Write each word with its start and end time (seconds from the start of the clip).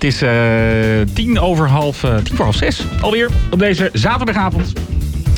Het 0.00 0.12
is 0.12 0.22
uh, 0.22 1.14
tien 1.14 1.40
over 1.40 1.68
half, 1.68 2.02
uh, 2.02 2.16
tien 2.16 2.36
voor 2.36 2.44
half 2.44 2.56
zes 2.56 2.84
alweer 3.00 3.30
op 3.50 3.58
deze 3.58 3.90
zaterdagavond. 3.92 4.72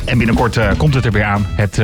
En 0.05 0.17
binnenkort 0.17 0.57
uh, 0.57 0.71
komt 0.77 0.93
het 0.93 1.05
er 1.05 1.11
weer 1.11 1.23
aan. 1.23 1.45
Het 1.49 1.75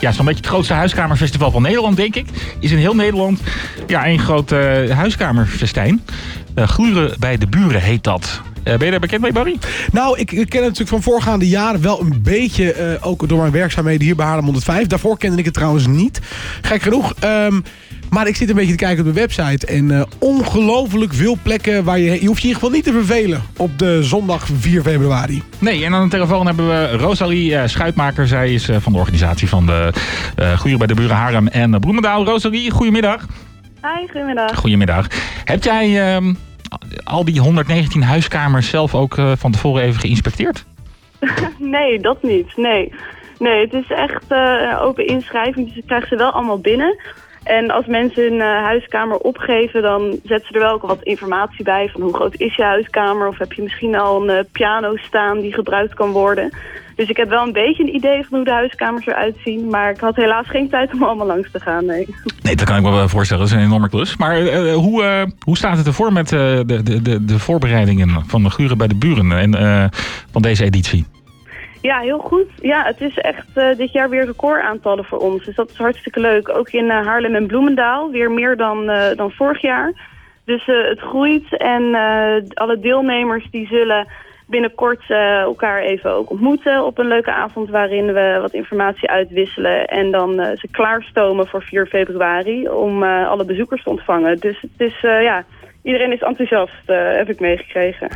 ja, 0.00 0.12
zo'n 0.12 0.24
beetje 0.24 0.40
het 0.40 0.50
grootste 0.50 0.74
huiskamerfestival 0.74 1.50
van 1.50 1.62
Nederland, 1.62 1.96
denk 1.96 2.16
ik. 2.16 2.26
Is 2.60 2.70
in 2.70 2.78
heel 2.78 2.94
Nederland 2.94 3.40
ja, 3.86 4.04
één 4.04 4.18
groot 4.18 4.50
huiskamerfestijn. 4.90 6.04
Gluren 6.54 7.16
bij 7.18 7.36
de 7.36 7.46
buren 7.46 7.82
heet 7.82 8.04
dat. 8.04 8.40
ben 8.62 8.84
je 8.84 8.90
daar 8.90 9.00
bekend 9.00 9.20
mee, 9.20 9.32
Barry? 9.32 9.58
Nou, 9.92 10.18
ik, 10.18 10.32
ik, 10.32 10.48
ken 10.48 10.58
het 10.58 10.68
natuurlijk 10.68 10.88
van 10.88 11.02
voorgaande 11.02 11.48
jaren 11.48 11.82
wel 11.82 12.00
een 12.00 12.22
beetje. 12.22 12.98
ook 13.00 13.28
door 13.28 13.38
mijn 13.38 13.52
werkzaamheden 13.52 14.02
hier 14.02 14.16
bij 14.16 14.26
Haarlem 14.26 14.44
105. 14.44 14.86
Daarvoor 14.86 15.18
kende 15.18 15.38
ik 15.38 15.44
het 15.44 15.54
trouwens 15.54 15.86
niet. 15.86 16.20
Gek 16.62 16.82
genoeg. 16.82 17.14
Um, 17.24 17.64
maar 18.14 18.26
ik 18.26 18.36
zit 18.36 18.48
een 18.48 18.54
beetje 18.54 18.70
te 18.70 18.84
kijken 18.84 19.06
op 19.06 19.14
de 19.14 19.20
website. 19.20 19.66
En 19.66 19.90
uh, 19.90 20.02
ongelooflijk 20.18 21.14
veel 21.14 21.36
plekken 21.42 21.84
waar 21.84 21.98
je... 21.98 22.20
Je 22.20 22.26
hoeft 22.26 22.42
je 22.42 22.48
in 22.48 22.54
ieder 22.54 22.54
geval 22.54 22.70
niet 22.70 22.84
te 22.84 22.92
vervelen 22.92 23.42
op 23.56 23.78
de 23.78 24.02
zondag 24.02 24.46
4 24.58 24.82
februari. 24.82 25.42
Nee, 25.58 25.84
en 25.84 25.94
aan 25.94 26.02
de 26.02 26.10
telefoon 26.10 26.46
hebben 26.46 26.68
we 26.68 26.96
Rosalie 26.96 27.50
uh, 27.50 27.62
Schuitmaker. 27.66 28.26
Zij 28.26 28.52
is 28.52 28.68
uh, 28.68 28.76
van 28.80 28.92
de 28.92 28.98
organisatie 28.98 29.48
van 29.48 29.66
de 29.66 29.92
uh, 30.66 30.76
bij 30.76 30.86
de 30.86 30.94
Buren 30.94 31.16
Harem 31.16 31.48
en 31.48 31.80
Bloemendaal. 31.80 32.24
Rosalie, 32.24 32.70
goedemiddag. 32.70 33.26
Hi, 33.82 34.06
goedemiddag. 34.06 34.56
Goedemiddag. 34.56 35.06
Heb 35.44 35.62
jij 35.62 36.16
uh, 36.18 36.32
al 37.04 37.24
die 37.24 37.40
119 37.40 38.02
huiskamers 38.02 38.68
zelf 38.68 38.94
ook 38.94 39.14
van 39.36 39.52
tevoren 39.52 39.82
even 39.82 40.00
geïnspecteerd? 40.00 40.64
nee, 41.58 42.00
dat 42.00 42.22
niet. 42.22 42.56
Nee. 42.56 42.92
Nee, 43.38 43.60
het 43.60 43.72
is 43.72 43.90
echt 43.90 44.24
uh, 44.28 44.80
open 44.82 45.06
inschrijving, 45.06 45.66
dus 45.68 45.76
ik 45.76 45.86
krijg 45.86 46.08
ze 46.08 46.16
wel 46.16 46.30
allemaal 46.30 46.60
binnen. 46.60 46.96
En 47.44 47.70
als 47.70 47.86
mensen 47.86 48.22
hun 48.22 48.34
uh, 48.34 48.62
huiskamer 48.62 49.16
opgeven, 49.16 49.82
dan 49.82 50.18
zetten 50.24 50.46
ze 50.46 50.54
er 50.54 50.60
wel 50.60 50.72
ook 50.72 50.82
wat 50.82 51.02
informatie 51.02 51.64
bij. 51.64 51.88
Van 51.92 52.00
hoe 52.00 52.14
groot 52.14 52.34
is 52.36 52.56
je 52.56 52.62
huiskamer? 52.62 53.28
Of 53.28 53.38
heb 53.38 53.52
je 53.52 53.62
misschien 53.62 53.94
al 53.94 54.22
een 54.22 54.36
uh, 54.36 54.44
piano 54.52 54.96
staan 54.96 55.40
die 55.40 55.52
gebruikt 55.52 55.94
kan 55.94 56.10
worden? 56.10 56.50
Dus 56.96 57.08
ik 57.08 57.16
heb 57.16 57.28
wel 57.28 57.46
een 57.46 57.52
beetje 57.52 57.82
een 57.82 57.94
idee 57.94 58.26
van 58.28 58.36
hoe 58.36 58.44
de 58.44 58.52
huiskamers 58.52 59.06
eruit 59.06 59.36
zien. 59.44 59.68
Maar 59.68 59.90
ik 59.90 60.00
had 60.00 60.16
helaas 60.16 60.48
geen 60.48 60.68
tijd 60.68 60.92
om 60.92 61.02
allemaal 61.02 61.26
langs 61.26 61.50
te 61.50 61.60
gaan, 61.60 61.86
nee. 61.86 62.14
Nee, 62.42 62.56
dat 62.56 62.66
kan 62.66 62.76
ik 62.76 62.82
me 62.82 62.90
wel 62.90 63.08
voorstellen. 63.08 63.42
Dat 63.42 63.52
is 63.52 63.58
een 63.58 63.66
enorme 63.66 63.88
klus. 63.88 64.16
Maar 64.16 64.42
uh, 64.42 64.74
hoe, 64.74 65.32
hoe 65.40 65.56
staat 65.56 65.76
het 65.76 65.86
ervoor 65.86 66.12
met 66.12 66.28
de, 66.28 66.62
de, 66.66 67.02
de, 67.02 67.24
de 67.24 67.38
voorbereidingen 67.38 68.22
van 68.26 68.42
de 68.42 68.50
Guren 68.50 68.78
bij 68.78 68.88
de 68.88 68.96
Buren 68.96 69.32
en, 69.32 69.90
van 70.30 70.42
deze 70.42 70.64
editie? 70.64 71.06
Ja, 71.84 72.00
heel 72.00 72.18
goed. 72.18 72.46
Ja, 72.60 72.84
het 72.84 73.00
is 73.00 73.18
echt 73.18 73.46
uh, 73.54 73.76
dit 73.76 73.92
jaar 73.92 74.08
weer 74.08 74.24
recordaantallen 74.24 75.04
voor 75.04 75.18
ons. 75.18 75.44
Dus 75.44 75.54
dat 75.54 75.70
is 75.70 75.76
hartstikke 75.76 76.20
leuk. 76.20 76.48
Ook 76.48 76.68
in 76.70 76.84
uh, 76.84 77.06
Haarlem 77.06 77.34
en 77.34 77.46
Bloemendaal. 77.46 78.10
Weer 78.10 78.30
meer 78.30 78.56
dan, 78.56 78.90
uh, 78.90 79.06
dan 79.16 79.30
vorig 79.30 79.60
jaar. 79.60 79.92
Dus 80.44 80.66
het 80.66 80.98
groeit 80.98 81.56
en 81.56 81.94
alle 82.54 82.78
deelnemers 82.78 83.50
die 83.50 83.66
zullen 83.66 84.06
binnenkort 84.46 85.10
elkaar 85.44 85.82
even 85.82 86.10
ook 86.10 86.30
ontmoeten 86.30 86.84
op 86.84 86.98
een 86.98 87.06
leuke 87.06 87.32
avond 87.32 87.70
waarin 87.70 88.12
we 88.12 88.38
wat 88.40 88.52
informatie 88.52 89.08
uitwisselen 89.08 89.86
en 89.86 90.10
dan 90.10 90.34
ze 90.34 90.68
klaarstomen 90.70 91.46
voor 91.46 91.62
4 91.62 91.86
februari 91.86 92.68
om 92.68 93.02
alle 93.02 93.44
bezoekers 93.44 93.82
te 93.82 93.90
ontvangen. 93.90 94.38
Dus 94.38 94.60
het 94.60 94.80
is 94.92 95.00
ja, 95.00 95.44
iedereen 95.84 96.12
is 96.12 96.20
enthousiast, 96.20 96.72
uh, 96.86 96.96
heb 97.16 97.28
ik 97.28 97.40
meegekregen. 97.40 98.08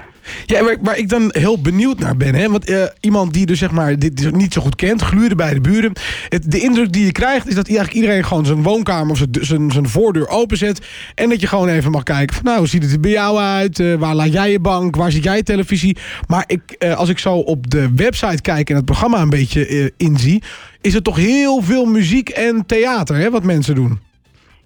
Ja, 0.47 0.77
waar, 0.81 0.99
ik 0.99 1.09
dan 1.09 1.29
heel 1.29 1.61
benieuwd 1.61 1.99
naar 1.99 2.17
ben, 2.17 2.35
hè? 2.35 2.49
want 2.49 2.71
uh, 2.71 2.85
iemand 3.01 3.33
die 3.33 3.47
dus 3.47 3.59
zeg 3.59 3.71
maar 3.71 3.99
dit 3.99 4.33
niet 4.33 4.53
zo 4.53 4.61
goed 4.61 4.77
kent, 4.77 5.03
gluren 5.03 5.37
bij 5.37 5.55
de 5.55 5.61
buren. 5.61 5.93
Het, 6.29 6.51
de 6.51 6.61
indruk 6.61 6.93
die 6.93 7.05
je 7.05 7.13
krijgt 7.13 7.49
is 7.49 7.55
dat 7.55 7.69
eigenlijk 7.69 7.97
iedereen 7.97 8.25
gewoon 8.25 8.47
zijn 8.47 8.63
woonkamer 8.63 9.11
of 9.11 9.25
zijn, 9.41 9.71
zijn 9.71 9.89
voordeur 9.89 10.29
openzet. 10.29 10.87
En 11.15 11.29
dat 11.29 11.41
je 11.41 11.47
gewoon 11.47 11.69
even 11.69 11.91
mag 11.91 12.03
kijken 12.03 12.35
van 12.35 12.45
nou, 12.45 12.59
hoe 12.59 12.69
ziet 12.69 12.83
het 12.83 12.93
er 12.93 13.01
bij 13.01 13.11
jou 13.11 13.39
uit? 13.39 13.79
Uh, 13.79 13.95
waar 13.95 14.15
laat 14.15 14.33
jij 14.33 14.51
je 14.51 14.61
bank? 14.61 14.97
Waar 14.97 15.11
zit 15.11 15.25
jij 15.25 15.43
televisie? 15.43 15.97
Maar 16.27 16.45
ik, 16.47 16.85
als 16.97 17.09
ik 17.09 17.19
zo 17.19 17.35
op 17.35 17.71
de 17.71 17.95
website 17.95 18.43
kijk 18.43 18.71
en 18.71 18.77
het 18.77 18.85
programma 18.85 19.21
een 19.21 19.31
beetje 19.31 19.93
inzie, 19.97 20.43
is 20.81 20.95
het 20.95 21.05
toch 21.05 21.17
heel 21.17 21.63
veel 21.63 21.85
muziek 21.85 22.29
en 22.29 22.67
theater 22.67 23.17
hè, 23.17 23.31
wat 23.31 23.45
mensen 23.45 23.75
doen. 23.75 24.08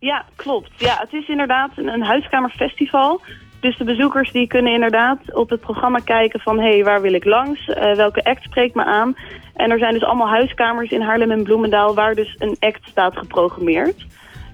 Ja, 0.02 0.24
klopt. 0.36 0.70
Ja, 0.76 0.96
het 0.98 1.12
is 1.12 1.28
inderdaad 1.28 1.70
een, 1.76 2.02
huiskamerfestival. 2.02 3.20
Dus 3.60 3.76
de 3.76 3.84
bezoekers 3.84 4.32
die 4.32 4.46
kunnen 4.46 4.72
inderdaad 4.72 5.34
op 5.34 5.50
het 5.50 5.60
programma 5.60 5.98
kijken 5.98 6.40
van... 6.40 6.58
hé, 6.60 6.68
hey, 6.68 6.84
waar 6.84 7.02
wil 7.02 7.12
ik 7.12 7.24
langs? 7.24 7.68
Uh, 7.68 7.94
welke 7.94 8.24
act 8.24 8.42
spreekt 8.42 8.74
me 8.74 8.84
aan? 8.84 9.14
En 9.54 9.70
er 9.70 9.78
zijn 9.78 9.92
dus 9.92 10.04
allemaal 10.04 10.28
huiskamers 10.28 10.90
in 10.90 11.00
Haarlem 11.00 11.30
en 11.30 11.42
Bloemendaal... 11.42 11.94
waar 11.94 12.14
dus 12.14 12.36
een 12.38 12.56
act 12.60 12.88
staat 12.88 13.16
geprogrammeerd. 13.16 14.06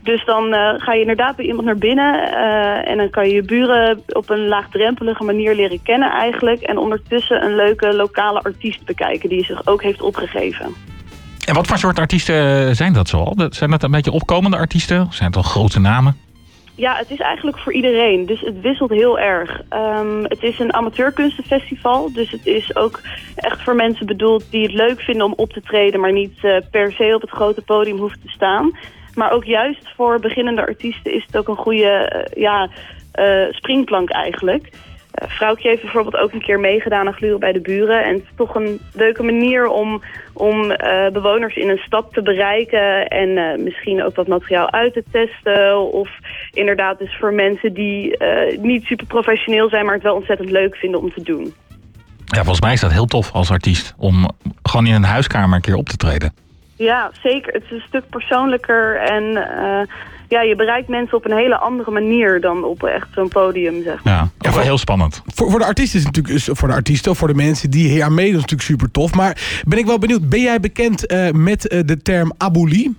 Dus 0.03 0.25
dan 0.25 0.55
uh, 0.55 0.75
ga 0.77 0.93
je 0.93 1.01
inderdaad 1.01 1.37
bij 1.37 1.45
iemand 1.45 1.67
naar 1.67 1.79
binnen... 1.79 2.15
Uh, 2.15 2.89
en 2.89 2.97
dan 2.97 3.11
kan 3.11 3.29
je 3.29 3.35
je 3.35 3.43
buren 3.43 4.03
op 4.09 4.31
een 4.31 4.49
laagdrempelige 4.49 5.25
manier 5.25 5.55
leren 5.55 5.83
kennen 5.83 6.11
eigenlijk... 6.11 6.61
en 6.61 6.79
ondertussen 6.79 7.45
een 7.45 7.57
leuke 7.57 7.95
lokale 7.95 8.43
artiest 8.43 8.85
bekijken... 8.85 9.29
die 9.29 9.45
zich 9.45 9.67
ook 9.67 9.83
heeft 9.83 10.03
opgegeven. 10.03 10.88
En 11.49 11.55
wat 11.55 11.67
voor 11.67 11.79
soort 11.79 11.99
artiesten 11.99 12.77
zijn 12.77 12.93
dat 12.93 13.09
zoal? 13.09 13.37
Zijn 13.51 13.71
dat 13.71 13.83
een 13.83 13.91
beetje 13.91 14.11
opkomende 14.11 14.57
artiesten? 14.57 15.07
Zijn 15.11 15.29
het 15.29 15.37
al 15.37 15.43
grote 15.43 15.81
namen? 15.81 16.17
Ja, 16.75 16.97
het 16.97 17.11
is 17.11 17.19
eigenlijk 17.19 17.59
voor 17.59 17.73
iedereen. 17.73 18.27
Dus 18.27 18.41
het 18.41 18.61
wisselt 18.61 18.91
heel 18.91 19.19
erg. 19.19 19.61
Um, 19.71 20.25
het 20.25 20.43
is 20.43 20.59
een 20.59 20.75
amateurkunstenfestival. 20.75 22.13
Dus 22.13 22.31
het 22.31 22.47
is 22.47 22.77
ook 22.77 23.01
echt 23.35 23.63
voor 23.63 23.75
mensen 23.75 24.07
bedoeld 24.07 24.45
die 24.51 24.63
het 24.63 24.73
leuk 24.73 25.01
vinden 25.01 25.27
om 25.27 25.33
op 25.37 25.53
te 25.53 25.61
treden... 25.61 26.01
maar 26.01 26.13
niet 26.13 26.39
uh, 26.43 26.57
per 26.71 26.93
se 26.93 27.13
op 27.15 27.21
het 27.21 27.31
grote 27.31 27.63
podium 27.63 27.99
hoeven 27.99 28.21
te 28.21 28.29
staan. 28.29 28.79
Maar 29.15 29.33
ook 29.33 29.45
juist 29.45 29.89
voor 29.97 30.21
beginnende 30.21 30.67
artiesten 30.67 31.15
is 31.15 31.25
het 31.27 31.37
ook 31.37 31.49
een 31.49 31.57
goede 31.57 32.27
uh, 32.35 32.43
ja, 32.43 32.69
springplank 33.51 34.11
eigenlijk... 34.11 34.71
Uh, 35.23 35.29
vrouwtje 35.29 35.69
heeft 35.69 35.83
bijvoorbeeld 35.83 36.17
ook 36.17 36.33
een 36.33 36.43
keer 36.43 36.61
meegedaan 36.61 37.07
aan 37.07 37.13
gluren 37.13 37.41
bij 37.41 37.53
de 37.53 37.61
buren. 37.61 38.05
En 38.05 38.15
het 38.15 38.23
is 38.23 38.37
toch 38.37 38.55
een 38.55 38.81
leuke 38.93 39.23
manier 39.23 39.67
om, 39.67 40.03
om 40.33 40.71
uh, 40.71 41.09
bewoners 41.13 41.57
in 41.57 41.69
een 41.69 41.83
stad 41.87 42.07
te 42.13 42.23
bereiken. 42.23 43.09
En 43.09 43.29
uh, 43.29 43.65
misschien 43.65 44.05
ook 44.05 44.17
wat 44.17 44.27
materiaal 44.27 44.71
uit 44.71 44.93
te 44.93 45.05
testen. 45.11 45.93
Of 45.93 46.09
inderdaad 46.53 46.99
dus 46.99 47.17
voor 47.19 47.33
mensen 47.33 47.75
die 47.75 48.17
niet 48.61 48.85
super 48.85 49.07
professioneel 49.07 49.69
zijn... 49.69 49.85
maar 49.85 49.95
het 49.95 50.03
wel 50.03 50.15
ontzettend 50.15 50.51
leuk 50.51 50.77
vinden 50.77 51.01
om 51.01 51.13
te 51.13 51.23
doen. 51.23 51.55
Ja, 52.25 52.39
volgens 52.39 52.61
mij 52.61 52.73
is 52.73 52.81
dat 52.81 52.93
heel 52.93 53.07
tof 53.07 53.33
als 53.33 53.51
artiest. 53.51 53.95
Om 53.99 54.31
gewoon 54.63 54.87
in 54.87 54.95
een 54.95 55.05
huiskamer 55.05 55.57
een 55.57 55.63
keer 55.63 55.77
op 55.77 55.89
te 55.89 55.97
treden. 55.97 56.33
Ja, 56.77 57.11
zeker. 57.23 57.53
Het 57.53 57.63
is 57.65 57.71
een 57.71 57.85
stuk 57.87 58.09
persoonlijker 58.09 58.97
en 58.97 59.47
ja, 60.29 60.43
je 60.43 60.57
bereikt 60.57 60.89
mensen 60.89 61.17
op 61.17 61.25
een 61.25 61.37
hele 61.37 61.57
andere 61.57 61.91
manier 61.91 62.41
dan 62.41 62.65
op 62.65 62.83
echt 62.83 63.09
zo'n 63.15 63.29
podium, 63.29 63.83
zeg 63.83 64.05
maar. 64.05 64.15
Ja 64.15 64.29
wel 64.59 64.67
heel 64.67 64.79
spannend. 64.79 65.23
Voor, 65.27 65.51
voor 65.51 65.59
de 65.59 65.65
artiesten 65.65 65.99
is 65.99 66.05
het 66.05 66.17
natuurlijk, 66.17 66.59
voor 66.59 66.69
de 66.69 66.75
artiesten 66.75 67.11
of 67.11 67.19
voor 67.19 67.29
de 67.29 67.35
mensen 67.35 67.71
die 67.71 67.89
hier 67.89 68.05
aan 68.05 68.15
meedoen, 68.15 68.35
is 68.35 68.41
natuurlijk 68.41 68.69
super 68.69 68.91
tof. 68.91 69.15
Maar 69.15 69.63
ben 69.67 69.79
ik 69.79 69.87
wel 69.87 69.99
benieuwd, 69.99 70.29
ben 70.29 70.41
jij 70.41 70.61
bekend 70.61 71.13
uh, 71.13 71.31
met 71.31 71.73
uh, 71.73 71.81
de 71.85 72.03
term 72.03 72.33
abolie? 72.37 72.97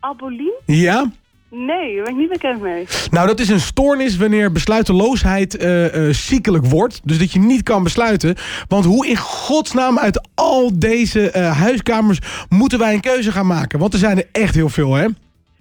Abolie? 0.00 0.52
Ja. 0.66 1.12
Nee, 1.50 1.94
daar 1.94 2.04
ben 2.04 2.12
ik 2.12 2.18
niet 2.18 2.28
bekend 2.28 2.60
mee. 2.60 2.86
Nou, 3.10 3.26
dat 3.26 3.40
is 3.40 3.48
een 3.48 3.60
stoornis 3.60 4.16
wanneer 4.16 4.52
besluiteloosheid 4.52 5.62
uh, 5.62 5.94
uh, 5.94 6.14
ziekelijk 6.14 6.66
wordt. 6.66 7.00
Dus 7.04 7.18
dat 7.18 7.32
je 7.32 7.38
niet 7.38 7.62
kan 7.62 7.82
besluiten. 7.82 8.36
Want 8.68 8.84
hoe 8.84 9.06
in 9.06 9.16
godsnaam 9.16 9.98
uit 9.98 10.28
al 10.34 10.70
deze 10.78 11.32
uh, 11.36 11.58
huiskamers 11.58 12.18
moeten 12.48 12.78
wij 12.78 12.94
een 12.94 13.00
keuze 13.00 13.32
gaan 13.32 13.46
maken? 13.46 13.78
Want 13.78 13.92
er 13.92 13.98
zijn 13.98 14.18
er 14.18 14.26
echt 14.32 14.54
heel 14.54 14.68
veel, 14.68 14.94
hè? 14.94 15.06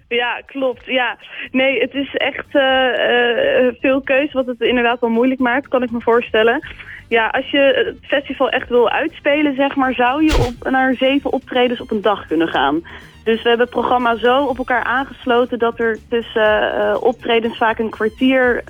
Ja, 0.09 0.41
klopt. 0.45 0.85
Ja. 0.85 1.17
Nee, 1.51 1.79
het 1.79 1.93
is 1.93 2.15
echt 2.15 2.45
uh, 2.55 2.61
uh, 2.61 3.73
veel 3.79 4.01
keuze 4.01 4.33
wat 4.33 4.45
het 4.45 4.61
inderdaad 4.61 4.99
wel 4.99 5.09
moeilijk 5.09 5.39
maakt, 5.39 5.67
kan 5.67 5.83
ik 5.83 5.91
me 5.91 6.01
voorstellen. 6.01 6.67
Ja, 7.07 7.27
als 7.27 7.49
je 7.49 7.85
het 7.85 8.05
festival 8.05 8.49
echt 8.49 8.69
wil 8.69 8.89
uitspelen, 8.89 9.55
zeg 9.55 9.75
maar, 9.75 9.93
zou 9.93 10.23
je 10.23 10.45
op, 10.47 10.71
naar 10.71 10.93
zeven 10.93 11.31
optredens 11.33 11.81
op 11.81 11.91
een 11.91 12.01
dag 12.01 12.27
kunnen 12.27 12.47
gaan. 12.47 12.81
Dus 13.23 13.41
we 13.41 13.49
hebben 13.49 13.67
het 13.67 13.75
programma 13.75 14.15
zo 14.15 14.45
op 14.45 14.57
elkaar 14.57 14.83
aangesloten 14.83 15.59
dat 15.59 15.79
er 15.79 15.97
tussen 16.09 16.73
uh, 16.77 16.97
optredens 16.99 17.57
vaak 17.57 17.79
een 17.79 17.89
kwartier 17.89 18.63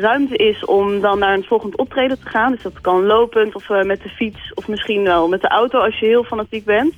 ruimte 0.00 0.36
is 0.36 0.64
om 0.64 1.00
dan 1.00 1.18
naar 1.18 1.34
een 1.34 1.44
volgend 1.44 1.76
optreden 1.76 2.20
te 2.20 2.28
gaan. 2.28 2.52
Dus 2.52 2.62
dat 2.62 2.80
kan 2.80 3.04
lopend 3.04 3.54
of 3.54 3.68
met 3.68 4.02
de 4.02 4.08
fiets 4.08 4.52
of 4.54 4.68
misschien 4.68 5.02
wel 5.02 5.28
met 5.28 5.40
de 5.40 5.48
auto 5.48 5.78
als 5.78 5.98
je 5.98 6.06
heel 6.06 6.24
fanatiek 6.24 6.64
bent. 6.64 6.94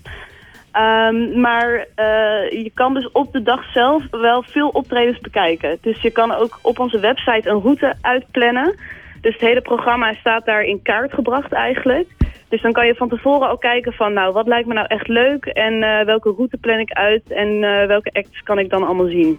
Um, 0.77 1.41
maar 1.41 1.79
uh, 1.79 2.63
je 2.63 2.71
kan 2.75 2.95
dus 2.95 3.11
op 3.13 3.33
de 3.33 3.43
dag 3.43 3.73
zelf 3.73 4.03
wel 4.11 4.43
veel 4.43 4.69
optredens 4.69 5.21
bekijken. 5.21 5.79
Dus 5.81 6.03
je 6.03 6.11
kan 6.11 6.33
ook 6.33 6.59
op 6.63 6.79
onze 6.79 7.01
website 7.01 7.49
een 7.49 7.61
route 7.61 7.95
uitplannen. 8.01 8.75
Dus 9.21 9.33
het 9.33 9.43
hele 9.43 9.61
programma 9.61 10.15
staat 10.15 10.45
daar 10.45 10.63
in 10.63 10.83
kaart 10.83 11.13
gebracht 11.13 11.53
eigenlijk. 11.53 12.09
Dus 12.49 12.63
dan 12.63 12.73
kan 12.73 12.87
je 12.87 12.95
van 12.95 13.09
tevoren 13.09 13.51
ook 13.51 13.61
kijken 13.61 13.93
van 13.93 14.13
nou 14.13 14.33
wat 14.33 14.47
lijkt 14.47 14.69
me 14.69 14.75
nou 14.75 14.87
echt 14.87 15.09
leuk 15.09 15.45
en 15.45 15.73
uh, 15.73 16.05
welke 16.05 16.33
route 16.37 16.57
plan 16.57 16.79
ik 16.79 16.93
uit 16.93 17.23
en 17.29 17.49
uh, 17.49 17.87
welke 17.87 18.13
acts 18.13 18.43
kan 18.43 18.59
ik 18.59 18.71
dan 18.71 18.85
allemaal 18.85 19.09
zien. 19.09 19.39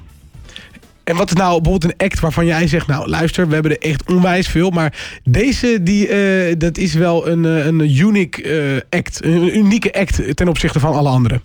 En 1.06 1.16
wat 1.16 1.28
is 1.28 1.34
nou 1.34 1.62
bijvoorbeeld 1.62 1.94
een 1.94 2.06
act 2.06 2.20
waarvan 2.20 2.46
jij 2.46 2.68
zegt... 2.68 2.88
nou, 2.88 3.10
luister, 3.10 3.48
we 3.48 3.54
hebben 3.54 3.72
er 3.72 3.90
echt 3.90 4.12
onwijs 4.12 4.48
veel... 4.48 4.70
maar 4.70 5.20
deze, 5.24 5.84
die, 5.84 6.10
uh, 6.10 6.56
dat 6.58 6.78
is 6.78 6.94
wel 6.94 7.28
een, 7.28 7.44
een 7.44 7.98
unique 7.98 8.44
uh, 8.44 9.00
act. 9.00 9.26
Een 9.26 9.58
unieke 9.58 9.94
act 9.94 10.36
ten 10.36 10.48
opzichte 10.48 10.80
van 10.80 10.94
alle 10.94 11.10
anderen. 11.10 11.42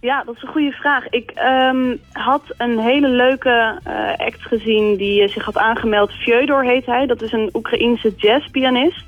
Ja, 0.00 0.22
dat 0.24 0.36
is 0.36 0.42
een 0.42 0.48
goede 0.48 0.72
vraag. 0.72 1.08
Ik 1.08 1.30
ehm, 1.30 1.96
had 2.12 2.42
een 2.56 2.78
hele 2.78 3.08
leuke 3.08 3.80
eh, 3.84 4.26
act 4.26 4.42
gezien 4.42 4.96
die 4.96 5.22
eh, 5.22 5.28
zich 5.28 5.44
had 5.44 5.58
aangemeld. 5.58 6.12
Fyodor 6.12 6.64
heet 6.64 6.86
hij. 6.86 7.06
Dat 7.06 7.22
is 7.22 7.32
een 7.32 7.50
Oekraïense 7.52 8.12
jazzpianist. 8.16 9.04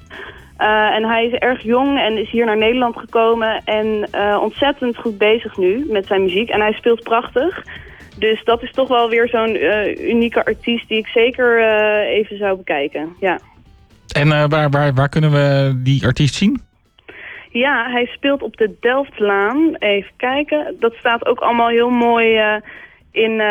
Eh, 0.56 0.94
en 0.94 1.04
hij 1.04 1.26
is 1.26 1.32
erg 1.32 1.62
jong 1.62 1.98
en 1.98 2.18
is 2.18 2.30
hier 2.30 2.44
naar 2.44 2.56
Nederland 2.56 2.96
gekomen. 2.96 3.64
En 3.64 4.06
eh, 4.10 4.38
ontzettend 4.42 4.96
goed 4.96 5.18
bezig 5.18 5.56
nu 5.56 5.86
met 5.88 6.06
zijn 6.06 6.22
muziek. 6.22 6.48
En 6.48 6.60
hij 6.60 6.72
speelt 6.72 7.02
prachtig. 7.02 7.64
Dus 8.20 8.44
dat 8.44 8.62
is 8.62 8.72
toch 8.72 8.88
wel 8.88 9.08
weer 9.08 9.28
zo'n 9.28 9.56
eh, 9.56 10.08
unieke 10.08 10.44
artiest 10.44 10.88
die 10.88 10.98
ik 10.98 11.06
zeker 11.06 11.58
eh, 11.58 12.16
even 12.16 12.36
zou 12.36 12.56
bekijken. 12.56 13.16
Ja. 13.20 13.40
En 14.12 14.32
eh, 14.32 14.44
waar, 14.48 14.70
waar, 14.70 14.94
waar 14.94 15.08
kunnen 15.08 15.30
we 15.30 15.72
die 15.82 16.06
artiest 16.06 16.34
zien? 16.34 16.60
Ja, 17.50 17.90
hij 17.90 18.06
speelt 18.06 18.42
op 18.42 18.56
de 18.56 18.76
Delftlaan. 18.80 19.76
Even 19.78 20.10
kijken. 20.16 20.76
Dat 20.80 20.94
staat 20.94 21.26
ook 21.26 21.38
allemaal 21.38 21.68
heel 21.68 21.90
mooi 21.90 22.40
in, 23.10 23.42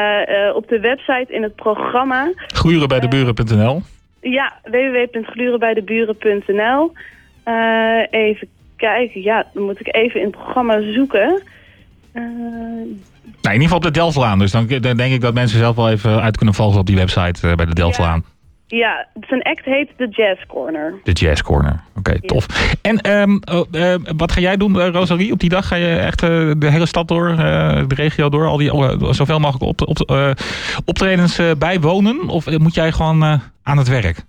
op 0.56 0.68
de 0.68 0.80
website 0.80 1.34
in 1.34 1.44
het 1.44 1.56
programma. 1.56 2.32
Glurenbijdeburen.nl 2.48 3.82
Ja, 4.22 4.60
www.glurenbijdeburen.nl. 4.64 6.92
Even 8.10 8.48
kijken. 8.78 9.22
Ja, 9.22 9.48
dan 9.54 9.64
moet 9.64 9.80
ik 9.80 9.96
even 9.96 10.20
in 10.20 10.26
het 10.26 10.36
programma 10.36 10.82
zoeken. 10.82 11.42
Eh, 12.12 12.24
Nou, 13.42 13.56
in 13.56 13.62
ieder 13.62 13.62
geval 13.62 13.78
op 13.78 13.84
de 13.84 14.00
Delftlaan. 14.00 14.40
Dus 14.40 14.52
dan, 14.52 14.68
dan 14.68 14.98
denk 14.98 15.14
ik 15.14 15.22
dat 15.22 15.34
mensen 15.34 15.60
zelf 15.60 15.76
wel 15.76 15.90
even 15.90 16.22
uit 16.22 16.38
kunnen 16.38 16.56
volgen 16.56 16.80
op 16.80 16.86
die 16.86 16.96
website 16.96 17.48
eh, 17.48 17.56
bij 17.56 17.66
de 17.66 17.74
Delftlaan. 17.76 18.24
ja, 18.68 19.08
zijn 19.28 19.42
act 19.42 19.66
heet 19.66 19.90
The 19.98 20.08
Jazz 20.10 20.46
Corner. 20.48 20.94
De 21.04 21.12
Jazz 21.12 21.42
Corner. 21.42 21.84
Oké, 21.98 22.22
tof. 22.22 22.46
En 22.82 22.98
ehm, 22.98 23.38
oh, 23.52 23.68
eh, 23.72 23.96
wat 24.18 24.32
ga 24.32 24.40
jij 24.40 24.58
doen, 24.58 24.80
eh, 24.80 24.88
Rosalie? 24.88 25.32
Op 25.32 25.40
die 25.40 25.50
dag 25.50 25.68
ga 25.68 25.76
je 25.76 25.96
echt 25.96 26.20
de 26.20 26.56
hele 26.60 26.86
stad 26.86 27.08
door, 27.08 27.36
de 27.88 27.96
regio 27.96 28.30
door, 28.30 28.48
al 28.48 28.58
die, 28.58 28.74
oh, 28.74 29.12
zoveel 29.12 29.40
mogelijk 29.40 29.64
op, 29.64 29.88
op, 29.88 30.36
optredens 30.86 31.42
bijwonen? 31.58 32.28
Of 32.28 32.58
moet 32.58 32.74
jij 32.74 32.92
gewoon 32.92 33.42
aan 33.64 33.78
het 33.78 33.88
werk? 33.88 34.24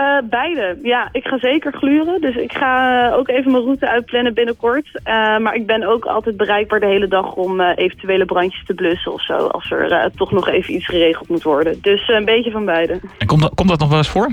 Eh, 0.00 0.18
beide. 0.24 0.78
Ja, 0.82 1.08
ik 1.12 1.26
ga 1.26 1.38
zeker 1.38 1.72
gluren. 1.72 2.20
Dus 2.20 2.36
ik 2.36 2.52
ga 2.52 3.06
eh, 3.08 3.16
ook 3.16 3.28
even 3.28 3.50
mijn 3.50 3.64
route 3.64 3.88
uitplannen 3.88 4.34
binnenkort. 4.34 5.00
Eh, 5.02 5.38
maar 5.38 5.54
ik 5.54 5.66
ben 5.66 5.88
ook 5.88 6.04
altijd 6.04 6.36
bereikbaar 6.36 6.80
de 6.80 6.86
hele 6.86 7.08
dag 7.08 7.34
om 7.34 7.60
eventuele 7.60 8.24
brandjes 8.24 8.64
te 8.64 8.74
blussen 8.74 9.12
of 9.12 9.22
zo. 9.22 9.36
Als 9.36 9.70
er 9.70 10.10
toch 10.16 10.32
nog 10.32 10.48
even 10.48 10.74
iets 10.74 10.86
geregeld 10.86 11.28
moet 11.28 11.42
worden. 11.42 11.78
Dus 11.82 12.08
een 12.08 12.24
beetje 12.24 12.50
van 12.50 12.64
beide. 12.64 13.00
En 13.18 13.26
komt 13.26 13.40
dat, 13.40 13.54
komt 13.54 13.68
dat 13.68 13.78
nog 13.78 13.88
wel 13.88 13.98
eens 13.98 14.08
voor? 14.08 14.32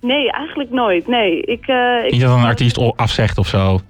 Nee, 0.00 0.30
eigenlijk 0.30 0.70
nooit. 0.70 1.06
Nee, 1.06 1.40
ik... 1.40 1.66
ik 2.04 2.10
Niet 2.10 2.20
dat 2.20 2.38
een 2.38 2.44
artiest 2.44 2.78
afzegt 2.96 3.38
of 3.38 3.46
zo? 3.46 3.80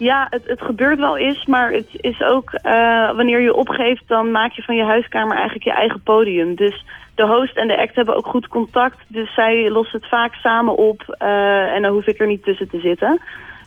Ja, 0.00 0.26
het, 0.30 0.42
het 0.46 0.62
gebeurt 0.62 0.98
wel 0.98 1.16
eens, 1.16 1.46
maar 1.46 1.72
het 1.72 1.88
is 1.92 2.22
ook 2.22 2.52
eh, 2.52 3.14
wanneer 3.14 3.40
je 3.40 3.54
opgeeft, 3.54 4.02
dan 4.06 4.30
maak 4.30 4.52
je 4.52 4.62
van 4.62 4.76
je 4.76 4.84
huiskamer 4.84 5.36
eigenlijk 5.36 5.64
je 5.64 5.72
eigen 5.72 6.02
podium. 6.02 6.54
Dus 6.54 6.84
de 7.14 7.26
host 7.26 7.56
en 7.56 7.68
de 7.68 7.78
act 7.78 7.94
hebben 7.94 8.16
ook 8.16 8.26
goed 8.26 8.48
contact, 8.48 8.98
dus 9.06 9.34
zij 9.34 9.70
lossen 9.70 10.00
het 10.00 10.08
vaak 10.08 10.34
samen 10.34 10.76
op 10.76 11.16
eh, 11.18 11.74
en 11.74 11.82
dan 11.82 11.92
hoef 11.92 12.06
ik 12.06 12.20
er 12.20 12.26
niet 12.26 12.42
tussen 12.42 12.68
te 12.68 12.80
zitten. 12.80 13.20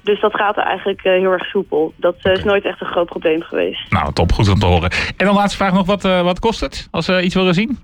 Dus 0.04 0.22
dat 0.22 0.36
gaat 0.36 0.58
er 0.58 0.64
eigenlijk 0.64 1.04
eh, 1.04 1.12
heel 1.12 1.32
erg 1.32 1.46
soepel. 1.46 1.94
Dat 1.96 2.16
is 2.22 2.44
nooit 2.44 2.66
echt 2.66 2.82
een 2.82 2.88
groot 2.88 3.06
probleem 3.06 3.42
geweest. 3.42 3.92
Nou, 3.92 4.14
top. 4.14 4.32
Goed 4.32 4.50
om 4.50 4.60
te 4.60 4.66
horen. 4.66 4.92
En 4.92 5.26
dan 5.26 5.36
laatste 5.36 5.58
vraag 5.58 5.74
nog. 5.74 5.86
Wat, 5.86 6.06
eh, 6.06 6.22
wat 6.22 6.40
kost 6.40 6.60
het 6.60 6.88
als 6.92 7.06
ze 7.06 7.22
iets 7.22 7.36
willen 7.36 7.54
zien? 7.54 7.80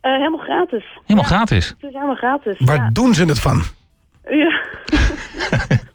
Eh, 0.00 0.12
helemaal 0.12 0.40
gratis. 0.40 0.84
Helemaal 1.06 1.30
Ja, 1.30 1.36
gratis. 1.36 1.68
Het 1.68 1.82
is 1.82 1.92
helemaal 1.92 2.14
gratis. 2.14 2.56
Waar 2.58 2.76
ja. 2.76 2.90
doen 2.92 3.14
ze 3.14 3.24
het 3.24 3.40
van? 3.40 3.62
Ja. 4.28 4.60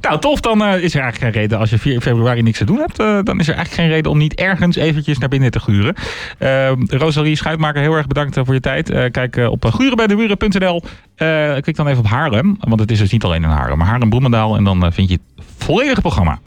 Nou, 0.00 0.20
tof. 0.20 0.40
Dan 0.40 0.62
eh, 0.64 0.82
is 0.82 0.94
er 0.94 1.00
eigenlijk 1.00 1.32
geen 1.34 1.42
reden. 1.42 1.58
Als 1.58 1.70
je 1.70 1.78
4 1.78 2.00
februari 2.00 2.42
niks 2.42 2.58
te 2.58 2.64
doen 2.64 2.78
hebt, 2.78 2.98
eh, 2.98 3.18
dan 3.22 3.40
is 3.40 3.48
er 3.48 3.54
eigenlijk 3.54 3.70
geen 3.84 3.88
reden 3.94 4.10
om 4.10 4.18
niet 4.18 4.34
ergens 4.34 4.76
eventjes 4.76 5.18
naar 5.18 5.28
binnen 5.28 5.50
te 5.50 5.60
gluren. 5.60 5.94
Uh, 6.38 6.70
Rosalie 6.86 7.36
Schuitmaker, 7.36 7.80
heel 7.80 7.94
erg 7.94 8.06
bedankt 8.06 8.36
eh, 8.36 8.44
voor 8.44 8.54
je 8.54 8.60
tijd. 8.60 8.90
Eh, 8.90 9.10
kijk 9.10 9.36
eh, 9.36 9.50
op 9.50 9.64
uh, 9.64 9.72
glurenbijdeburen.nl. 9.72 10.82
Eh, 11.14 11.52
klik 11.60 11.76
dan 11.76 11.86
even 11.86 11.98
op 11.98 12.06
Haarlem, 12.06 12.56
want 12.60 12.80
het 12.80 12.90
is 12.90 12.98
dus 12.98 13.10
niet 13.12 13.24
alleen 13.24 13.42
in 13.42 13.48
Haarlem, 13.48 13.78
maar 13.78 13.86
Haarlem 13.86 14.08
Bloemendaal. 14.08 14.56
En 14.56 14.64
dan 14.64 14.84
eh, 14.84 14.90
vind 14.92 15.08
je 15.08 15.18
het 15.36 15.44
volledige 15.58 16.00
programma. 16.00 16.38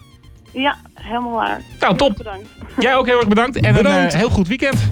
ja, 0.53 0.75
helemaal 0.93 1.31
waar. 1.31 1.61
Nou, 1.79 1.97
top. 1.97 2.17
Bedankt. 2.17 2.47
Jij 2.79 2.95
ook 2.95 3.05
heel 3.05 3.17
erg 3.19 3.27
bedankt. 3.27 3.55
En 3.57 3.65
een 3.69 3.73
Bedankt. 3.75 4.13
eh, 4.13 4.19
heel 4.19 4.29
goed 4.29 4.47
weekend. 4.47 4.89